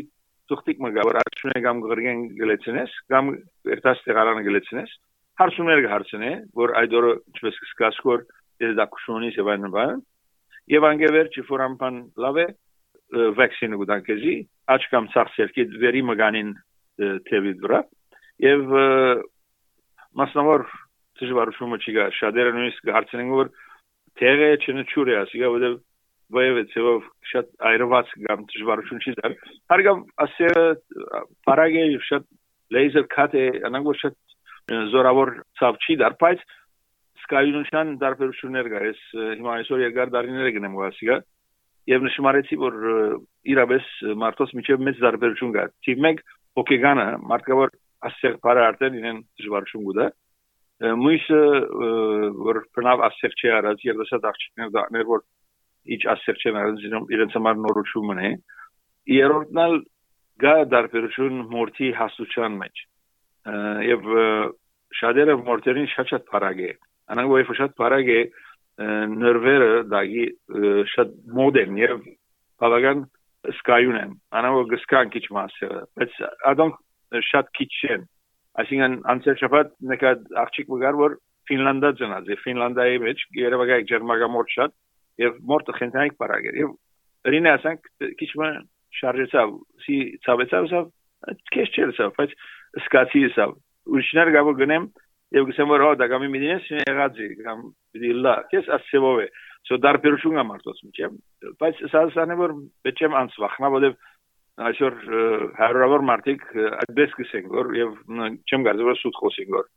ծուխտիկ 0.49 0.79
մգա 0.81 1.03
որ 1.05 1.17
արժուն 1.21 1.53
է 1.53 1.59
կամ 1.65 1.81
գրգեն 1.85 2.21
գլեցնես 2.39 2.95
կամ 3.13 3.27
երտաս 3.69 4.01
տեղարանը 4.07 4.45
գլեցնես 4.47 4.95
հարցումներ 5.41 5.79
կհարցնե 5.87 6.31
որ 6.61 6.73
այդ 6.81 6.97
օրը 7.01 7.11
ինչպես 7.31 7.59
կսկաս 7.61 8.01
որ 8.07 8.25
ես 8.61 8.75
դա 8.77 8.85
կուշոնի 8.93 9.31
եւ 9.37 9.51
այն 9.53 9.69
բան 9.75 10.01
եւ 10.71 10.87
անգևեր 10.91 11.31
չի 11.31 11.43
ֆորամփան 11.49 11.97
լավ 12.25 12.39
է 12.41 12.45
վակցինը 13.39 13.79
գուտան 13.81 14.03
քեզի 14.07 14.35
աչ 14.75 14.81
կամ 14.91 15.07
ցախսեր 15.15 15.53
կի 15.55 15.65
վերի 15.81 16.03
մգանին 16.11 16.51
թեվի 17.27 17.53
դրա 17.63 17.79
եւ 18.45 18.73
մասնավոր 20.21 20.65
դժվարությունը 21.21 21.79
չի 21.81 21.95
գա 21.97 22.05
շատերը 22.17 22.53
նույնիսկ 22.55 22.91
հարցնեն 22.97 23.33
որ 23.35 23.51
տեղը 24.21 24.49
չնչուր 24.61 25.11
է 25.11 25.17
ասիգա 25.21 25.51
որ 25.55 25.65
վայվեցով 26.31 27.07
շատ 27.31 27.47
այրված 27.71 28.11
կամ 28.27 28.43
դժվարություն 28.51 29.01
չի 29.03 29.13
դար 29.19 29.33
հարգամ 29.73 30.03
ասերը 30.25 30.65
բարագե 31.47 31.85
շատ 32.07 32.27
լեյզեր 32.75 33.07
կաթ 33.15 33.35
է 33.41 33.45
անանգո 33.67 33.95
շատ 34.01 34.15
զորավոր 34.69 35.31
ցավ 35.59 35.77
չի 35.81 35.95
դար, 36.01 36.15
բայց 36.21 36.43
սկայունության 37.21 37.93
դարբերություններ 38.01 38.69
կա։ 38.71 38.81
Ես 38.87 39.01
հիմա 39.15 39.53
այսօր 39.61 39.83
երկար 39.85 40.11
դարիներ 40.15 40.49
գնեմ 40.57 40.77
գասիգա 40.81 41.17
եւ 41.91 42.05
նշмарեցի, 42.07 42.57
որ 42.61 42.75
իրապես 43.51 43.87
մարդոց 44.21 44.53
միջև 44.57 44.83
մեծ 44.87 44.99
դարբերություն 45.05 45.53
կա։ 45.55 45.65
Թիվ 45.87 46.05
1 46.11 46.23
հոգեգանը 46.61 47.07
մարդկավոր 47.31 47.73
ասեղ 48.11 48.37
բարը 48.45 48.65
արդեն 48.67 48.97
իրեն 49.01 49.21
դժվարություն 49.41 49.85
գուտա։ 49.87 50.07
Մույսը 51.01 51.41
որ 52.41 52.59
բնավ 52.77 53.03
ասեղ 53.07 53.35
չի 53.37 53.51
արած, 53.57 53.83
երբեսա 53.85 54.19
աղջիկներ 54.31 54.71
դաներ 54.77 55.09
որ 55.11 55.25
իչ 55.95 56.01
ասեղ 56.15 56.41
չեն 56.41 56.57
արած, 56.61 56.85
իրենց 57.17 57.35
համար 57.37 57.59
նորություն 57.65 58.07
մնե։ 58.11 58.31
Երրորդն 59.11 59.61
էլ 59.65 59.75
գա 60.41 60.55
դարբերություն 60.73 61.43
մորթի 61.53 61.91
հասության 62.01 62.57
մեջ 62.61 62.85
եւ 63.87 64.07
շատերը 64.99 65.35
մորթերին 65.41 65.89
շատ-շատ 65.95 66.27
բարագ 66.31 66.61
է 66.67 66.71
անանգ 67.13 67.33
ոյ 67.35 67.45
շատ 67.59 67.75
բարագ 67.81 68.11
է 68.15 68.21
նրվերը 69.21 69.71
դագի 69.91 70.25
շատ 70.93 71.15
մոդերն 71.37 71.81
եւ 71.81 71.97
բավական 72.61 73.03
սկայուն 73.55 73.99
են 74.01 74.13
անանգ 74.37 74.71
գսկան 74.75 75.11
քիչ 75.15 75.25
մասը 75.37 75.69
բայց 75.97 76.17
adonk 76.51 76.77
շատ 77.31 77.51
քիչ 77.57 77.71
են 77.95 78.05
այսինքն 78.61 78.95
անցել 79.13 79.37
շաբաթ 79.41 79.73
նկա 79.91 80.13
աղջիկ 80.43 80.71
մգար 80.75 80.99
որ 81.01 81.17
ֆինլանդա 81.49 81.91
ծնած 81.99 82.31
է 82.31 82.37
ֆինլանդայի 82.45 83.01
մեջ 83.05 83.23
երևակայք 83.41 83.87
ջերմագամորտ 83.91 84.55
շատ 84.55 84.75
եւ 85.25 85.37
մորտը 85.51 85.77
խնդրանք 85.79 86.17
բարագեր 86.21 86.59
եւ 86.61 86.73
ռինե 87.31 87.51
ասանք 87.57 87.89
քիչ 88.21 88.29
մը 88.41 88.49
շարժեցավ 89.01 89.53
սի 89.85 89.97
ցավեցավ 90.25 90.69
սա 90.71 90.81
քեշ 91.55 91.75
չերսավ 91.77 92.13
բայց 92.17 92.35
սկացի 92.79 93.23
սա 93.35 93.47
ուրիշներ 93.91 94.31
գաբը 94.37 94.53
գնեմ 94.61 94.87
եւ 95.35 95.47
գսեմ 95.51 95.71
որ 95.71 95.83
հա 95.85 95.91
դա 95.99 96.07
գամի 96.11 96.29
միդինես 96.31 96.69
եղածի 96.77 97.27
կամ 97.41 97.65
դիլա 98.03 98.35
քես 98.51 98.71
ասեվով 98.77 99.21
է 99.25 99.27
so 99.67 99.77
դարբերություն 99.81 100.37
կա 100.39 100.45
մարդոց 100.51 100.81
միջև 100.87 101.19
բայց 101.61 101.83
սա 101.91 102.01
սանը 102.15 102.37
որ 102.41 102.55
բեչեմ 102.87 103.17
անցվախնա 103.21 103.71
որովհետեւ 103.75 104.09
այսօր 104.67 104.97
հարյուրավոր 105.59 106.03
մարդիկ 106.11 106.41
այդպես 106.85 107.13
գսեն 107.19 107.51
որ 107.55 107.69
եւ 107.77 107.93
չեմ 108.51 108.65
գարզը 108.67 108.87
որ 108.87 108.99
սուտ 109.01 109.19
խոսին 109.21 109.53
որ 109.55 109.69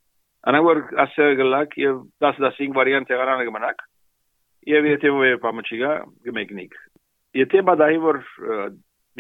անավոր 0.50 0.80
ասել 1.04 1.36
գլակ 1.40 1.76
եւ 1.80 2.00
10-15 2.24 2.74
վարիանտ 2.78 3.12
եղարանը 3.14 3.46
կմնաք 3.48 3.84
եւ 4.74 4.88
եթե 4.90 5.12
ով 5.14 5.22
է 5.28 5.30
պամչիգա 5.44 5.92
գմեկնիկ 6.26 6.74
եթե 7.40 7.62
բադահի 7.70 8.02
որ 8.04 8.20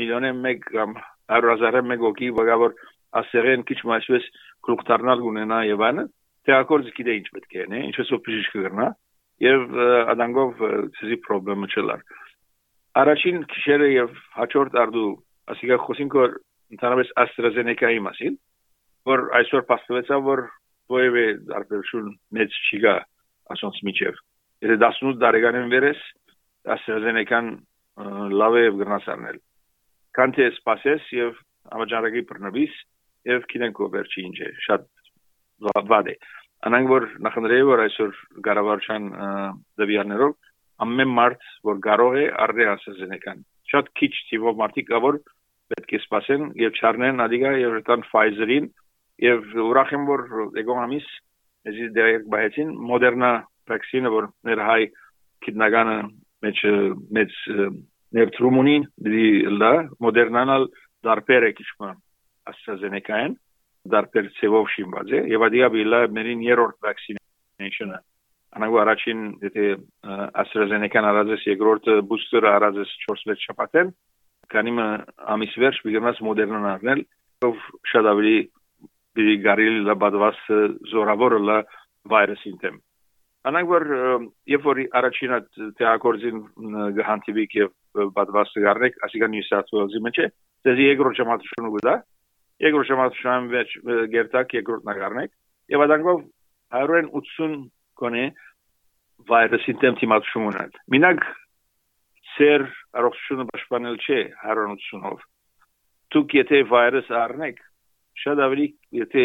միլիոնը 0.00 0.32
1 0.34 0.66
կամ 0.72 0.98
100.000-ը 1.38 1.84
1 1.94 2.04
օքի 2.10 2.30
վգավոր 2.40 2.76
ասերեն 3.20 3.64
քիչ 3.68 3.78
մասպես 3.90 4.28
գլուխ 4.66 4.84
դառնալ 4.90 5.24
ունենա 5.30 5.58
եւ 5.70 5.84
այլն 5.88 6.10
տեղակորձ 6.48 6.90
գիտե 6.98 7.16
ինչ 7.20 7.26
պետք 7.34 7.54
է 7.54 7.66
նե 7.72 7.82
ինչպես 7.88 8.12
օպիժիշ 8.18 8.48
կգրնա 8.54 8.88
եւ 9.44 9.78
ադանգով 10.14 10.64
ցեզի 10.98 11.18
խնդրը 11.28 11.68
չլար 11.74 12.02
առաջին 12.94 13.38
քիշերը 13.50 13.88
եւ 13.90 14.18
հաջորդ 14.38 14.76
արդու 14.84 15.08
ասիկա 15.54 15.78
խոսինք 15.84 16.18
որ 16.20 16.36
ընդհանրապես 16.74 17.08
AstraZeneca-ի 17.24 18.02
մասին 18.04 18.36
որ 19.10 19.24
այսօր 19.40 19.64
փաստվեցավ 19.70 20.28
որ 20.28 20.42
ովևէ 20.94 21.24
դարբերություն 21.50 22.12
մեծ 22.38 22.58
չի 22.68 22.80
գա 22.84 22.94
ասոնց 23.54 23.80
միջև 23.88 24.20
եթե 24.64 24.76
18 24.84 25.18
տարեկանին 25.24 25.72
վերես 25.74 26.04
AstraZeneca-ն 26.76 27.50
լավ 28.40 28.58
է 28.60 28.64
գրնասարնել 28.78 29.42
կանթե 30.18 30.48
սպասես 30.54 31.10
եւ 31.18 31.42
ամաջարագի 31.74 32.22
բռնվիս 32.30 32.78
եւ 33.28 33.46
քինենք 33.52 33.80
ով 33.84 33.92
վերջի 33.94 34.24
ինչ 34.28 34.38
է 34.44 34.50
շատ 34.66 34.88
վատ 35.92 36.10
է 36.12 36.16
անանք 36.68 36.90
որ 36.94 37.06
նախնդրեի 37.26 37.64
որ 37.68 37.82
այսօր 37.84 38.20
գարավարչան 38.46 39.08
դվիաներով 39.80 40.34
ամեն 40.84 41.12
մարդ 41.18 41.48
որ 41.68 41.80
կարող 41.86 42.16
է 42.20 42.24
արդի 42.44 42.68
AstraZeneca-ն 42.74 43.44
շատ 43.72 43.90
քիչ 44.00 44.12
թիվով 44.30 44.58
մարդիկ 44.62 44.88
կա 44.90 45.00
որ 45.04 45.20
պետք 45.72 45.94
է 45.96 46.00
սպասեն 46.02 46.48
եւ 46.60 46.80
չառնեն 46.80 47.24
ադիգա 47.24 47.52
եւ 47.60 47.76
տան 47.88 48.04
Pfizer-ին 48.10 48.66
եւ 49.24 49.54
ուրախ 49.64 49.94
եմ 49.94 50.06
որ 50.10 50.24
եկող 50.60 50.80
ամիս 50.84 51.06
էսի 51.70 51.88
դերակ 51.96 52.26
բայեցին 52.34 52.72
մոդերնա 52.90 53.30
վակցինը 53.70 54.12
որ 54.14 54.28
ներ 54.48 54.62
հայ 54.68 54.80
քիդնագանը 55.46 55.96
մեջ 56.44 56.62
մեջ 57.18 57.36
ներտրումունին 58.18 58.88
դի 59.08 59.28
լա 59.60 59.72
մոդերնանալ 60.04 60.66
դարբերը 61.06 61.52
քիչմա 61.60 61.90
AstraZeneca-ն 62.52 63.36
դարբեր 63.94 64.30
ծևով 64.38 64.68
շիմված 64.74 65.14
է 65.18 65.20
եւ 65.34 65.46
մերին 66.18 66.44
երրորդ 66.44 66.76
վակցինեշնը 66.86 68.00
անագու 68.54 68.80
առաջին 68.84 69.22
եթե 69.44 69.66
AstraZeneca-ն 70.44 71.08
արածես 71.10 71.46
երկրորդը 71.50 71.96
բուստերը 72.10 72.50
արածես 72.54 72.94
4-6 73.04 73.46
շաբաթեն 73.48 73.92
քանի 74.54 74.74
ամիս 75.34 75.56
վերջ 75.64 75.80
բիգնաս 75.84 76.20
մոդերնան 76.28 76.68
արնել 76.70 77.04
ով 77.48 77.60
շատ 77.92 78.08
ավելի 78.14 78.36
բի 79.18 79.36
գարիլ 79.44 79.78
լաբադվաս 79.88 80.40
զորավոր 80.92 81.36
լա 81.48 81.58
վիրուսին 82.14 82.58
դեմ 82.64 82.80
անանք 83.50 83.70
որ 83.74 83.84
երբ 84.54 84.66
որ 84.70 84.80
առաջինը 85.00 85.38
թեակորձին 85.80 86.38
գհանտիվիկ 86.98 87.56
եւ 87.60 87.72
բադվաս 88.16 88.54
գարնեք 88.64 88.98
ասիկան 89.08 89.34
նյուսացուզի 89.34 90.02
մեջ 90.06 90.20
է 90.24 90.28
դեզի 90.68 90.86
երկրորդ 90.88 91.20
ժամացությունը 91.20 91.72
գուտա 91.74 91.94
երկրորդ 92.64 92.90
ժամացության 92.90 93.48
մեջ 93.54 93.74
գերտակ 94.14 94.54
երկրորդ 94.58 94.88
նագարնեք 94.88 95.32
եւ 95.74 95.84
ադանգով 95.84 96.20
180 96.80 97.56
կոնե 98.00 98.24
վիրուսին 99.30 99.80
դեմ 99.84 99.98
թիմացում 100.00 100.46
ունել 100.50 100.78
մինակ 100.94 101.24
ծեր 102.34 102.64
առողջությունը 103.00 103.46
պաշտպանել 103.50 103.98
չէ 104.04 104.20
180-ով 104.44 105.24
դուք 106.14 106.36
եթե 106.40 106.62
վիրուս 106.72 107.10
առնեք 107.24 107.60
շատ 108.24 108.42
ավելի 108.46 108.66
եթե 109.00 109.24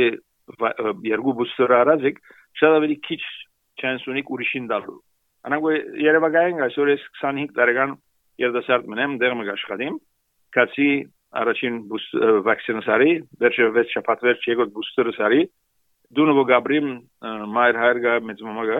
երկու 1.10 1.36
բուստեր 1.40 1.74
արածեք 1.80 2.22
շատ 2.60 2.76
ավելի 2.80 2.98
քիչ 3.08 3.22
չանս 3.80 4.08
ունիք 4.14 4.32
ուրիշին 4.36 4.70
դալու 4.70 4.98
անանգո 5.50 5.74
երևակայեն 6.06 6.64
այսօր 6.68 6.92
ես 6.94 7.04
25 7.22 7.54
տարեկան 7.60 7.96
երդասարդ 8.44 8.90
մնեմ 8.94 9.18
դեր 9.22 9.36
մը 9.40 9.52
աշխատիմ 9.54 10.00
կացի 10.58 10.90
առաջին 11.38 11.76
վակցինը 12.46 12.82
սարի 12.86 13.12
վերջը 13.42 13.68
6 13.78 13.94
շաբաթ 13.96 14.24
վերջ 14.28 14.46
եկոտ 14.50 14.72
բուստերը 14.76 15.14
սարի 15.18 15.42
դունովո 16.18 16.44
գաբրիմ 16.50 16.88
մայր 17.54 17.80
հայրգա 17.84 18.14
մեծ 18.30 18.44
մամագա 18.48 18.80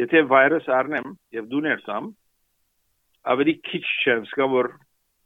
եթե 0.00 0.22
վիրուս 0.32 0.68
առնեմ 0.78 1.10
եւ 1.36 1.48
դուներ 1.52 1.82
տամ 1.88 2.06
ավելի 3.34 3.54
քիչ 3.68 3.84
չեմ 3.84 4.24
սկա 4.30 4.48
որ 4.54 4.70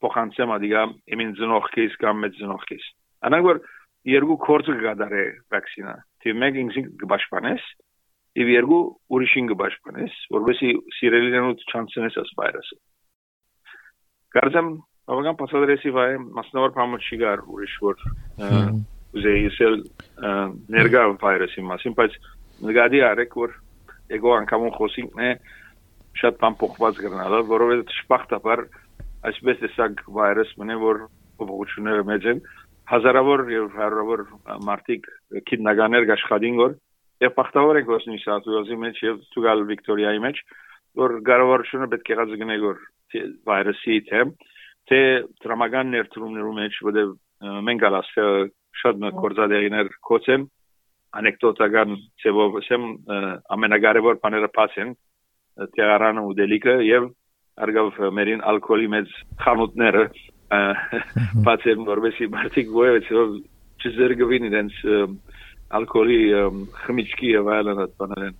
փոխանցեմ 0.02 0.54
ադիգա 0.58 0.82
իմին 1.14 1.34
ծնողքից 1.38 1.94
կամ 2.02 2.24
մեծ 2.24 2.40
ծնողքից 2.42 2.88
անանք 3.28 3.48
որ 3.48 3.62
երկու 4.08 4.38
կորցը 4.48 4.76
գադարե 4.82 5.24
վակցինա 5.54 5.94
թե 6.22 6.34
մեկ 6.42 6.60
ինքսին 6.64 6.90
կբաշխանես 7.02 7.64
եւ 8.38 8.52
երկու 8.54 8.82
ուրիշին 9.14 9.48
կբաշխանես 9.52 10.18
որովհետեւ 10.34 10.82
սիրելիներու 10.98 11.56
չանցնես 11.72 12.18
աս 12.22 12.32
վիրուսը 12.38 12.78
կարծեմ 14.36 14.70
բավական 15.08 15.36
պատասխանատվի 15.40 15.92
վայ 15.96 16.08
մասնավոր 16.38 16.72
փամուշի 16.76 17.18
գար 17.22 17.44
ուրիշ 17.48 17.74
որ 17.84 18.02
ուզեյսել 19.18 19.76
ներգա 20.74 21.04
վիրուսի 21.22 21.64
մասին 21.68 21.96
բայց 21.98 22.18
նկատի 22.68 23.00
արեք 23.08 23.38
որ 23.40 23.54
եկող 24.12 24.34
անգամ 24.42 24.66
խոսինքն 24.76 25.24
է 25.28 25.30
շատ 26.18 26.38
բան 26.42 26.56
փոխված 26.60 26.98
կգնալը, 26.98 27.40
որովհետեւ 27.48 27.88
ճշմարտաբար 27.92 28.62
այսպես 29.28 29.60
տեսակ 29.62 30.02
վիրուս 30.18 30.52
մնե 30.60 30.76
որ 30.82 31.00
փոփոխությունները 31.38 32.06
մեծ 32.08 32.28
են 32.32 32.42
հազարավոր 32.92 33.42
եւ 33.52 33.66
հարյուրավոր 33.78 34.22
մարդիկ 34.68 35.08
քիդնականներ 35.48 36.12
աշխատին 36.18 36.60
որ 36.62 36.76
եւ 37.24 37.34
բախտավոր 37.38 37.80
եք 37.82 37.90
ոսնի 37.94 38.20
սատուզի 38.24 38.78
մեջ 38.84 39.02
եւ 39.08 39.20
ցուգալ 39.34 39.64
վիկտորիայի 39.72 40.22
մեջ 40.24 40.40
որ 40.98 41.16
գարավարությունը 41.28 41.88
պետք 41.94 42.12
է 42.12 42.18
գազգնե 42.20 42.58
որ 42.64 42.80
վիրուսի 43.48 43.98
թեմ 44.08 44.32
թե 44.88 45.00
դրամական 45.44 45.92
ներդրումներու 45.94 46.54
մեջ 46.58 46.78
որտեղ 46.88 47.10
մենք 47.68 47.82
գալասը 47.84 48.24
շատ 48.82 49.02
մեծ 49.02 49.18
կորզադերիներ 49.22 49.90
կոչեն 50.08 50.46
անեկդոտական 51.18 51.94
ծևով 52.22 52.58
ասեմ 52.60 52.88
ամենակարևոր 53.56 54.18
բաները 54.24 54.50
փասեն 54.58 54.90
տեղարանը 55.76 56.24
ուդելիկը 56.30 56.74
եւ 56.88 57.08
արգավ 57.66 58.02
մերին 58.18 58.42
ալկոհոլի 58.52 58.90
մեծ 58.94 59.14
խանութները 59.44 60.02
բացեն 61.48 61.86
որովհետեւ 61.88 62.34
մարդիկ 62.34 62.68
գոյեցով 62.74 63.32
չզերգվին 63.78 64.48
իրենց 64.48 64.76
ալկոհոլի 65.78 66.20
խմիչքի 66.84 67.32
եւ 67.34 67.50
այլն 67.56 67.82
բաներն 68.02 68.36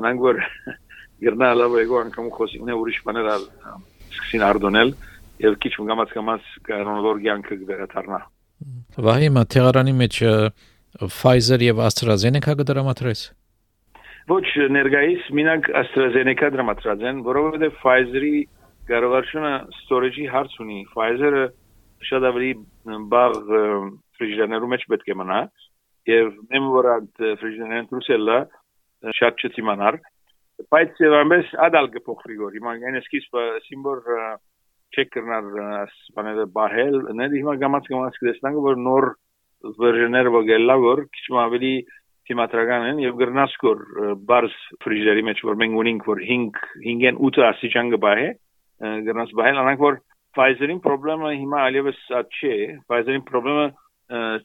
անանք 0.00 0.24
որ 0.24 0.40
գերնալավ 1.24 1.76
եկո 1.80 2.00
անգամ 2.04 2.30
խոսինը 2.38 2.78
ուրիշ 2.80 3.02
բաներ 3.06 3.28
սկսին 3.34 4.46
արդոնել 4.48 4.90
եւ 5.42 5.56
քիչ 5.62 5.72
մգամած 5.80 6.12
կամած 6.18 6.50
կանոնավոր 6.68 7.22
ցանկը 7.24 7.58
վերաթարնա 7.70 8.20
Վահիմա 9.04 9.42
տեղարանի 9.54 9.94
մեջ 10.00 10.20
Pfizer 11.10 11.64
եւ 11.64 11.80
AstraZeneca 11.82 12.54
կդրամատրես 12.60 13.24
ոչ 14.30 14.44
ներգայիս 14.72 15.26
մինակ 15.36 15.66
AstraZeneca 15.80 16.48
դրամատրած 16.54 17.02
են, 17.10 17.18
որովհետև 17.26 17.74
Pfizer-ի 17.82 18.38
կառավարությունը 18.88 19.50
storage-ի 19.82 20.24
հարց 20.32 20.54
ունի։ 20.64 20.78
Pfizer-ը 20.94 21.42
շատ 22.08 22.26
ավելի 22.30 22.50
բաղ 23.12 23.36
ֆրիժերներում 24.16 24.72
մեջ 24.74 24.86
պետք 24.94 25.12
է 25.12 25.16
մնա 25.20 25.40
եւ 26.08 26.32
մեմորանտ 26.54 27.22
ֆրիժերներն 27.42 27.90
դրուսելա 27.92 28.38
շատ 29.20 29.44
չտիմանար 29.44 30.00
բայց 30.72 31.00
ամենս 31.20 31.54
ադալ 31.66 31.88
կփոխվի 31.94 32.36
գոր 32.40 32.58
հիմա 32.58 32.74
այնսկիս 32.90 33.30
սիմբոր 33.68 34.02
չեք 34.94 35.10
կրնար 35.16 35.90
սպաները 35.90 36.46
բահել 36.54 36.96
ներ 37.20 37.36
հիմա 37.38 37.54
գամած 37.64 37.90
գամած 37.92 38.18
կտեսնանք 38.22 38.62
որ 38.64 38.80
նոր 38.86 39.06
վերժներ 39.82 40.30
վոգելա 40.34 40.76
որ 40.84 41.04
քիչ 41.14 41.26
ավելի 41.44 41.74
թիմատրական 42.28 42.86
են 42.90 43.00
եւ 43.04 43.16
գրնասկոր 43.20 43.80
բարս 44.28 44.56
ֆրիժերի 44.84 45.24
մեջ 45.28 45.42
որ 45.44 45.58
մենք 45.60 45.78
ունենք 45.82 46.06
որ 46.08 46.20
5 46.28 46.60
5-ն 46.84 47.18
8 47.28 47.46
աստիճան 47.50 47.90
գբահե 47.94 48.28
գրնաս 49.08 49.34
բահել 49.40 49.60
անանք 49.64 49.84
որ 49.84 49.98
Pfizer-ին 50.34 50.80
խնդրումը 50.84 51.32
հիմա 51.40 51.58
այլևս 51.68 51.98
չէ 52.10 52.54
Pfizer-ին 52.88 53.26
խնդրումը 53.28 53.66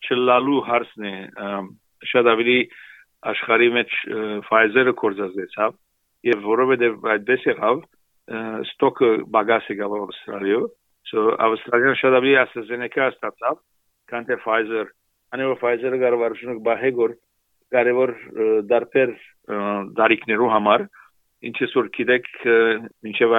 չլալու 0.06 0.60
հարցն 0.70 1.08
է 1.10 1.14
շատ 2.12 2.30
ավելի 2.34 2.58
աշխարհի 3.32 3.70
մեջ 3.78 3.96
Pfizer-ը 4.50 4.94
կորզածեցավ 5.00 5.80
եւ 6.30 6.46
որովհետեւ 6.50 7.10
այդպես 7.16 7.48
եղավ 7.50 7.82
ստոկը 8.30 9.10
բագաս 9.34 9.70
եկավ 9.74 9.96
Ավստրալիա 10.00 10.62
so 11.10 11.26
Ավստրալիան 11.48 12.00
շատ 12.02 12.18
ավելի 12.20 12.36
AstraZeneca 12.44 13.10
ստացավ 13.16 13.60
քան 14.12 14.28
թե 14.30 14.38
Pfizer 14.44 14.92
անեո 15.36 15.58
Pfizer-ը 15.62 16.02
գարվարշունը 16.04 16.56
բահեգոր 16.68 17.16
կարևոր 17.74 18.14
դարբեր 18.70 19.14
դարիքներու 20.00 20.50
համար 20.56 20.86
ինչպես 21.50 21.76
որ 21.80 21.90
գիտեք 21.96 22.28
մինչև 23.06 23.36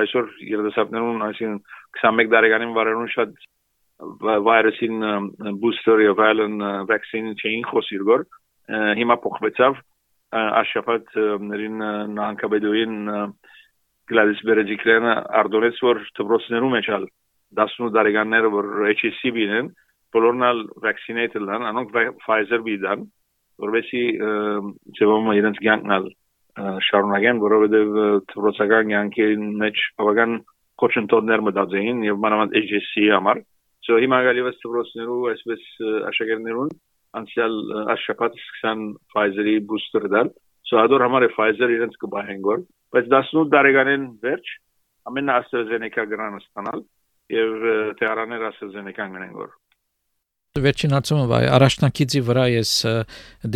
այսօր 0.00 0.28
երդասապներուն 0.52 1.24
այսին 1.28 1.56
21 2.00 2.30
տարեկանին 2.34 2.74
վարերուն 2.76 3.10
շատ 3.14 3.34
վիրուսին 4.24 5.08
բուստեր 5.62 6.04
եւ 6.04 6.22
այլն 6.28 6.62
վակցին 6.90 7.32
չէին 7.34 7.66
խոսիր 7.70 8.06
գոր 8.10 8.24
հիմա 9.00 9.16
փոխվեցավ 9.24 9.80
աշապատներին 10.34 11.82
նահանգաբեդուին 12.14 12.94
գլադիս 14.10 14.40
բերեջիկրանը 14.48 15.12
արդոնեց 15.40 15.78
որ 15.84 16.00
դպրոցներում 16.18 16.76
էջալ 16.80 17.06
18 17.64 17.94
տարեկանները 17.94 18.50
որ 18.54 18.66
HCV-ն 18.94 19.54
են 19.60 19.70
բոլորն 20.14 20.46
ալ 20.48 20.60
vaccinated 20.84 21.46
լան 21.48 21.68
անոնք 21.70 21.94
Pfizer 22.24 22.60
բիդան 22.66 23.06
որովհետեւ 23.64 24.68
ծեվում 24.98 25.30
իրենց 25.38 25.60
կյանքնալ 25.64 26.08
շարունակեն 26.88 27.40
որովհետեւ 27.44 27.96
թրոցական 28.30 28.92
կյանքին 28.92 29.48
մեջ 29.62 29.82
բավական 29.98 30.36
կոչընտորներ 30.82 31.42
մտածեին 31.48 32.04
եւ 32.06 32.20
մանավանդ 32.24 32.56
HCV 32.60 33.10
համար 33.14 33.42
so 33.86 33.98
հիմա 34.04 34.20
գալիվս 34.28 34.60
թրոցներու 34.62 35.20
այսպես 35.32 35.66
աշակերտներուն 36.10 36.70
անցյալ 37.20 37.58
աշապատ 37.94 38.38
սկսան 38.42 38.86
Pfizer-ի 39.14 39.56
booster 39.70 40.06
դալ 40.14 40.30
so 40.68 40.80
ադոր 40.82 41.06
համար 41.06 41.28
է 41.28 41.30
Pfizer 41.34 41.70
իրենց 41.74 41.98
կբահեն 42.04 42.40
գոր 42.46 42.64
բայց 42.94 43.10
18 43.10 43.50
տարեկանին 43.54 44.06
վերջ 44.22 44.54
ամեն 45.10 45.34
AstraZeneca 45.34 46.06
գրանը 46.10 46.40
ստանալ 46.44 46.86
եւ 47.34 47.68
տեղարաներ 48.00 48.48
AstraZeneca 48.52 49.10
գնեն 49.12 49.36
գոր 49.40 49.52
Վերջին 50.54 50.92
հարցումը 50.94 51.22
վայ 51.32 51.46
առաջնակիցի 51.50 52.20
վրա 52.28 52.42
ես 52.52 52.72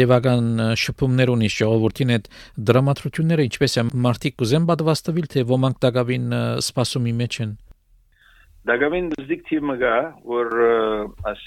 դեվական 0.00 0.49
շփումներ 0.83 1.30
ունի 1.30 1.50
ժողովրդին 1.54 2.12
այդ 2.16 2.25
դրամատրությունները 2.71 3.45
ինչպես 3.49 3.76
է 3.78 3.85
մարտիկ 4.07 4.38
կուզեն 4.42 4.66
պատվաստվել 4.71 5.28
թե 5.35 5.45
ոմանք 5.52 5.78
դակավին 5.87 6.26
սպասումի 6.66 7.14
մեջ 7.23 7.38
են 7.45 7.52
Դակավին 8.68 9.12
դիք 9.30 9.45
թիմը 9.49 9.76
գա 9.85 9.95
որ 10.26 10.50
աս 11.30 11.45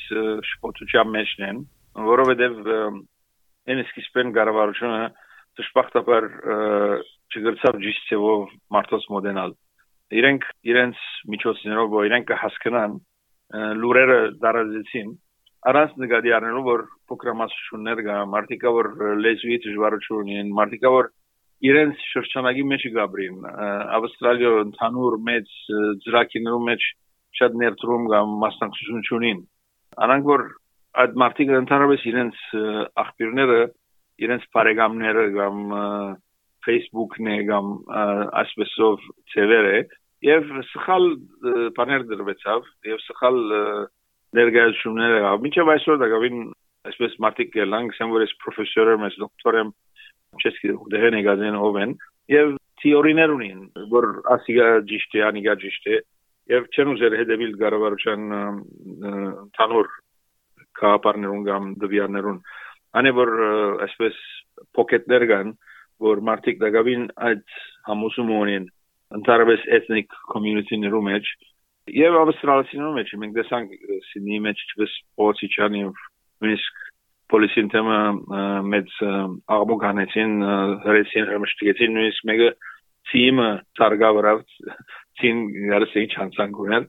շփոթության 0.54 1.12
մեջն 1.18 1.48
են 1.50 1.60
որովհետեւ 2.08 2.56
այն 2.72 3.84
սկիզբեն 3.84 4.32
կառավարությունը 4.40 5.04
դժբախտաբար 5.60 6.30
չգրցավ 7.32 7.80
ճիշտով 7.86 8.56
մարտոս 8.76 9.08
մոդենալ 9.16 9.56
իրենք 10.22 10.48
իրենց 10.72 11.04
միջոցներով 11.34 11.92
որ 11.96 12.08
իրենք 12.10 12.34
հասկանան 12.42 12.98
լուրերը 13.82 14.20
դարազեցին 14.44 15.12
առանց 15.72 15.98
նկատի 16.02 16.34
առնելու 16.38 16.64
որ 16.68 16.84
փոքրամասնություններ 17.12 18.04
կա 18.08 18.18
մարտիկա 18.34 18.72
որ 18.78 18.90
լեզվի 19.24 19.58
դժվարություն 19.66 20.22
ունեն 20.22 20.54
մարտիկա 20.60 20.92
որ 20.96 21.10
իրենց 21.72 22.06
շրջանագի 22.12 22.64
մեջ 22.72 22.86
գաբրին 22.96 23.44
ավստրալիա 23.98 24.54
ընդհանուր 24.62 25.18
մեծ 25.28 25.52
ծրակիներու 26.06 26.64
մեջ 26.70 26.88
շատ 27.40 27.60
ներդրում 27.62 28.08
կամ 28.14 28.34
մասնակցություն 28.46 29.06
ունին 29.20 29.44
անանք 30.08 30.32
որ 30.32 30.46
այդ 31.04 31.14
մարտիկը 31.24 31.60
ընդհանրապես 31.62 32.08
իրենց 32.12 32.42
աղբյուրները 33.04 33.60
իրենց 34.26 34.48
բարեկամները 34.58 35.28
կամ 35.38 35.62
Facebook-ն 36.68 37.30
է 37.32 37.38
կամ 37.50 37.72
այսպեսով 38.42 39.06
ծևերը 39.34 39.76
եւ 40.28 40.50
սխալ 40.72 41.08
բաներ 41.78 42.08
դրվեցավ 42.12 42.68
եւ 42.92 43.04
սխալ 43.08 43.40
ներկայացումները 44.38 45.20
եղավ։ 45.22 45.46
Մինչև 45.46 45.72
այսօր 45.76 46.02
դա 46.02 46.10
գավին 46.12 46.44
այսպես 46.92 47.18
մարտիկ 47.26 47.52
գելան, 47.56 47.90
գսեմ 47.92 48.14
որ 48.16 48.26
ես 48.26 48.36
պրոֆեսոր 48.42 48.92
եմ, 48.92 49.04
ես 49.08 49.18
դոկտոր 49.22 49.58
եմ, 49.62 49.74
չեսկի 50.42 50.72
դեղեն 50.94 51.18
եկածեն 51.20 51.58
ով 51.62 51.80
են 51.82 51.96
եւ 52.32 52.54
թեորիներ 52.82 53.34
ունին, 53.36 53.60
որ 53.92 54.08
ասիգա 54.36 54.70
ճիշտ 54.90 55.18
է, 55.18 55.24
անիգա 55.28 55.56
ճիշտ 55.62 55.90
է 55.92 56.00
եւ 56.52 56.70
չեն 56.72 56.92
ուզեր 56.96 57.16
հետեւիլ 57.20 57.52
կառավարության 57.62 58.24
ընդհանուր 59.12 59.90
կապարներուն 60.82 61.44
կամ 61.48 61.68
դվիարներուն 61.84 62.40
անի 63.02 63.12
որ 63.18 63.32
այսպես 63.88 64.18
փոկետներ 64.78 65.28
կան 65.32 65.54
որ 66.06 66.22
մարտիկ 66.30 66.62
դակավին 66.62 67.08
այդ 67.30 67.58
համուսում 67.90 68.32
ունեն 68.38 68.68
ընդհանրապես 69.18 69.66
ethnic 69.78 70.20
community-ներու 70.34 71.04
մեջ 71.08 71.32
Եվ 71.92 72.16
ավստրալիացիներու 72.22 72.96
մեջ 72.96 73.12
մենք 73.22 73.38
տեսանք 73.40 73.72
Սիդնեի 74.12 74.40
մեջ 74.46 74.60
չպես 74.72 74.92
փոցիչան 75.18 75.78
եւ 75.80 76.02
նույնիսկ 76.46 76.82
պոլիսին 77.32 77.72
թեմը 77.74 77.98
մեծ 78.72 78.94
աղմուկ 79.56 79.86
անեցին 79.90 80.36
հրեցին 80.86 81.28
հրմշտեցին 81.32 81.96
նույնիսկ 81.98 82.28
մեկը 82.32 82.50
թիմը 83.12 83.50
ցարգավրավ 83.80 84.44
ցին 85.22 85.42
գարսեի 85.72 86.12
չանցան 86.16 86.56
գունել 86.60 86.88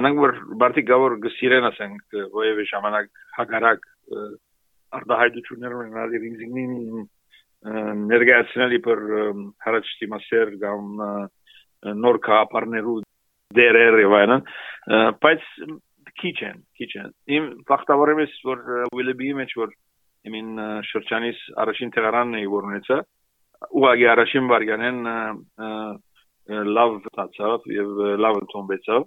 անանք 0.00 0.22
որ 0.22 0.34
բարտի 0.62 0.86
գավոր 0.90 1.16
գսիրեն 1.26 1.68
ասենք 1.70 2.18
ովևէ 2.24 2.66
ժամանակ 2.72 3.22
հագարակ 3.36 3.86
արտահայտություններ 4.96 5.76
ունենալ 5.80 6.16
եւ 6.16 6.26
ինձնին 6.30 6.74
ներկայացնել 7.64 8.76
իբր 8.78 9.02
հարաճտի 9.66 10.08
մասեր 10.12 10.52
կամ 10.62 11.00
նոր 12.04 12.18
կապարներու 12.26 12.96
դերեր 13.56 13.98
եւ 14.02 14.14
այլն 14.20 14.44
բայց 15.24 15.48
քիչ 16.20 16.36
են 16.50 16.62
քիչ 16.78 16.90
են 17.02 17.10
իմ 17.36 17.48
ֆակտավորեմ 17.68 18.22
ես 18.24 18.36
որ 18.46 18.62
Willoughby 18.96 19.32
մեջ 19.40 19.54
որ 19.60 19.74
իմին 20.26 20.50
շրջանից 20.90 21.42
առաջին 21.64 21.92
տեղարանն 21.96 22.38
է 22.40 22.46
որ 22.52 22.68
ունեցա 22.70 22.98
ուղղակի 23.80 24.08
առաջին 24.12 24.48
վարյանեն 24.52 24.98
լավ 26.76 26.96
տացավ 27.18 27.70
եւ 27.74 28.02
լավ 28.22 28.40
ընդունվեցավ 28.42 29.06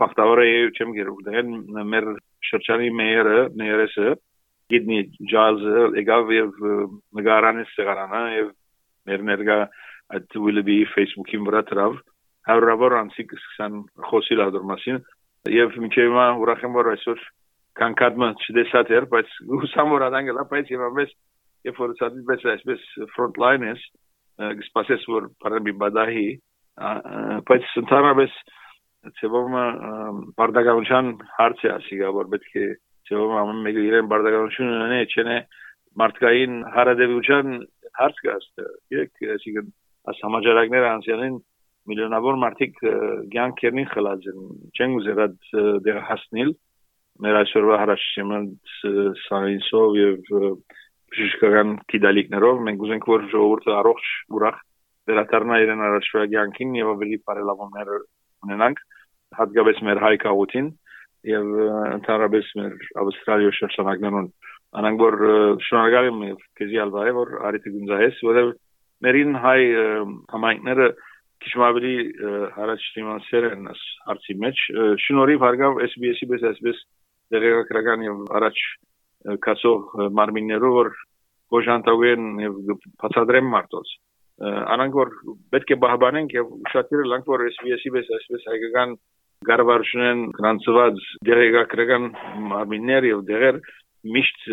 ֆակտավորը 0.00 0.46
չեմ 0.76 0.94
գերու 0.96 1.18
դեն 1.26 1.50
մեր 1.92 2.06
շրջանի 2.50 2.88
մեյերը 3.00 3.40
մեյերեսը 3.60 4.14
գիտնի 4.72 4.98
ջալզը 5.30 5.82
եկավ 6.00 6.32
եւ 6.36 6.62
նգարանից 7.18 7.74
տեղարանա 7.78 8.22
եւ 8.36 8.48
մեր 9.06 9.24
ներկա 9.30 9.58
այդ 10.16 10.38
Willoughby 10.42 10.78
Facebook-ին 10.94 11.46
վրա 11.46 11.62
դրավ 11.70 11.96
հարյուրավոր 12.50 12.96
անցիկ 13.00 13.34
սկսան 13.36 13.78
խոսիլ 14.10 14.42
ադոր 14.46 14.66
մասին 14.70 15.00
եւ 15.54 15.78
մինչեւ 15.82 16.10
հիմա 16.10 16.26
ուրախ 16.42 16.66
եմ 16.66 16.76
որ 16.78 16.90
այսօր 16.94 17.22
կանկադմը 17.80 18.28
չդեսած 18.42 18.92
էր 18.96 19.06
բայց 19.14 19.32
հուսամ 19.62 19.94
որ 19.94 20.04
ադանգելա 20.08 20.44
բայց 20.52 20.70
եւ 20.74 20.84
ամես 20.86 21.14
երբ 21.66 21.80
որ 21.82 21.94
ցածի 22.00 22.22
պես 22.30 22.46
այսպես 22.54 22.84
front 23.14 23.40
line 23.42 23.72
is 23.72 23.82
գսպասես 24.60 25.06
որ 25.10 25.28
բարեմի 25.42 25.74
բադահի 25.82 26.28
բայց 27.50 27.74
ընդհանրապես 27.82 28.38
ծեվում 29.20 29.56
բարդականության 30.38 31.12
հարց 31.38 31.64
է 31.66 31.72
ասիգա 31.76 32.10
որ 32.16 32.30
պետք 32.34 32.56
է 32.62 32.66
ծեվում 33.08 33.34
ամեն 33.40 33.64
մեկը 33.66 33.84
իրեն 33.86 34.10
բարդականություն 34.12 34.72
ունենի 34.76 35.00
չենե 35.16 35.36
մարդկային 36.02 36.56
հարադեվության 36.76 37.52
հարց 38.00 38.22
կա 38.26 38.36
ըստ 38.40 38.64
եկեք 38.96 39.34
ասիգա 39.36 39.62
համաճարակները 40.22 40.88
անցյալին 40.92 41.36
միլիոնավոր 41.90 42.38
մարդիկ 42.42 42.80
ցանկերին 43.32 43.90
խլած 43.92 44.26
են 44.32 44.40
չեն 44.76 44.96
ուզեր 45.00 45.20
այդ 45.26 45.50
դեր 45.86 46.00
հասնել 46.10 46.50
մեր 47.26 47.38
այսօրվա 47.40 47.76
հարաշիմը 47.82 48.40
սայնսով 49.26 49.98
եւ 50.00 50.32
բժշկական 51.16 51.70
դիդալիկներով 51.92 52.64
մենք 52.66 52.82
ուզենք 52.86 53.06
որ 53.12 53.26
ժողովուրդը 53.32 53.76
առողջ 53.80 54.08
ուրախ 54.36 54.58
վերադառնա 55.06 55.58
իրեն 55.64 55.84
առաջվա 55.86 56.24
ցանկին 56.34 56.74
եւ 56.80 56.90
ավելի 56.92 57.18
բարելավումներ 57.30 57.92
ունենանք 57.96 58.82
հատկապես 59.40 59.82
մեր 59.86 60.02
հայ 60.02 60.14
քաղաքին 60.26 60.68
եւ 61.26 61.50
ընդհանրապես 61.96 62.52
մեր 62.60 62.76
ավստրալիա 63.02 63.52
շրջանակներուն 63.58 64.28
անանք 64.80 65.02
որ 65.02 65.16
շնորհակալ 65.66 66.08
եմ 66.10 66.22
եւ 66.26 66.40
քեզի 66.60 66.80
ալվայ 66.84 67.10
որ 67.16 67.34
արիթ 67.48 67.68
գունզայես 67.74 68.22
որը 68.28 68.44
մերին 69.06 69.38
հայ 69.44 69.60
համայնքները 70.34 70.88
քիչ 71.44 71.54
ավելի 71.68 71.94
հարաճ 72.56 72.86
դիմացեր 72.96 73.46
են 73.50 73.68
հարցի 74.08 74.36
մեջ 74.44 74.62
շնորհիվ 75.06 75.44
հարգավ 75.46 75.80
SBS-ի 75.86 76.28
պես 76.32 76.46
այսպես 76.50 76.80
դերեկրական 77.34 78.06
եւ 78.06 78.22
առաջ 78.38 78.62
կացող 79.46 80.08
մարմիններով 80.16 80.76
որ 80.76 80.92
գոժանտագեն 81.54 82.30
եւ 82.42 82.56
բացադրեմ 83.02 83.50
մարտոց 83.54 83.92
անանք 84.76 84.96
որ 85.00 85.12
պետք 85.54 85.70
է 85.72 85.78
բահբանենք 85.84 86.34
եւ 86.36 86.50
ուշադրել 86.56 87.12
լանք 87.12 87.30
որ 87.32 87.44
SBS-ի 87.52 87.92
պես 87.94 88.10
այսպես 88.16 88.48
հայկական 88.52 88.96
գարվարշնեն 89.44 90.22
գրանցված 90.36 91.00
դերեկրական 91.28 92.10
մարմիններ 92.50 93.08
եւ 93.10 93.24
դերեր 93.30 93.60
միշտ 94.16 94.46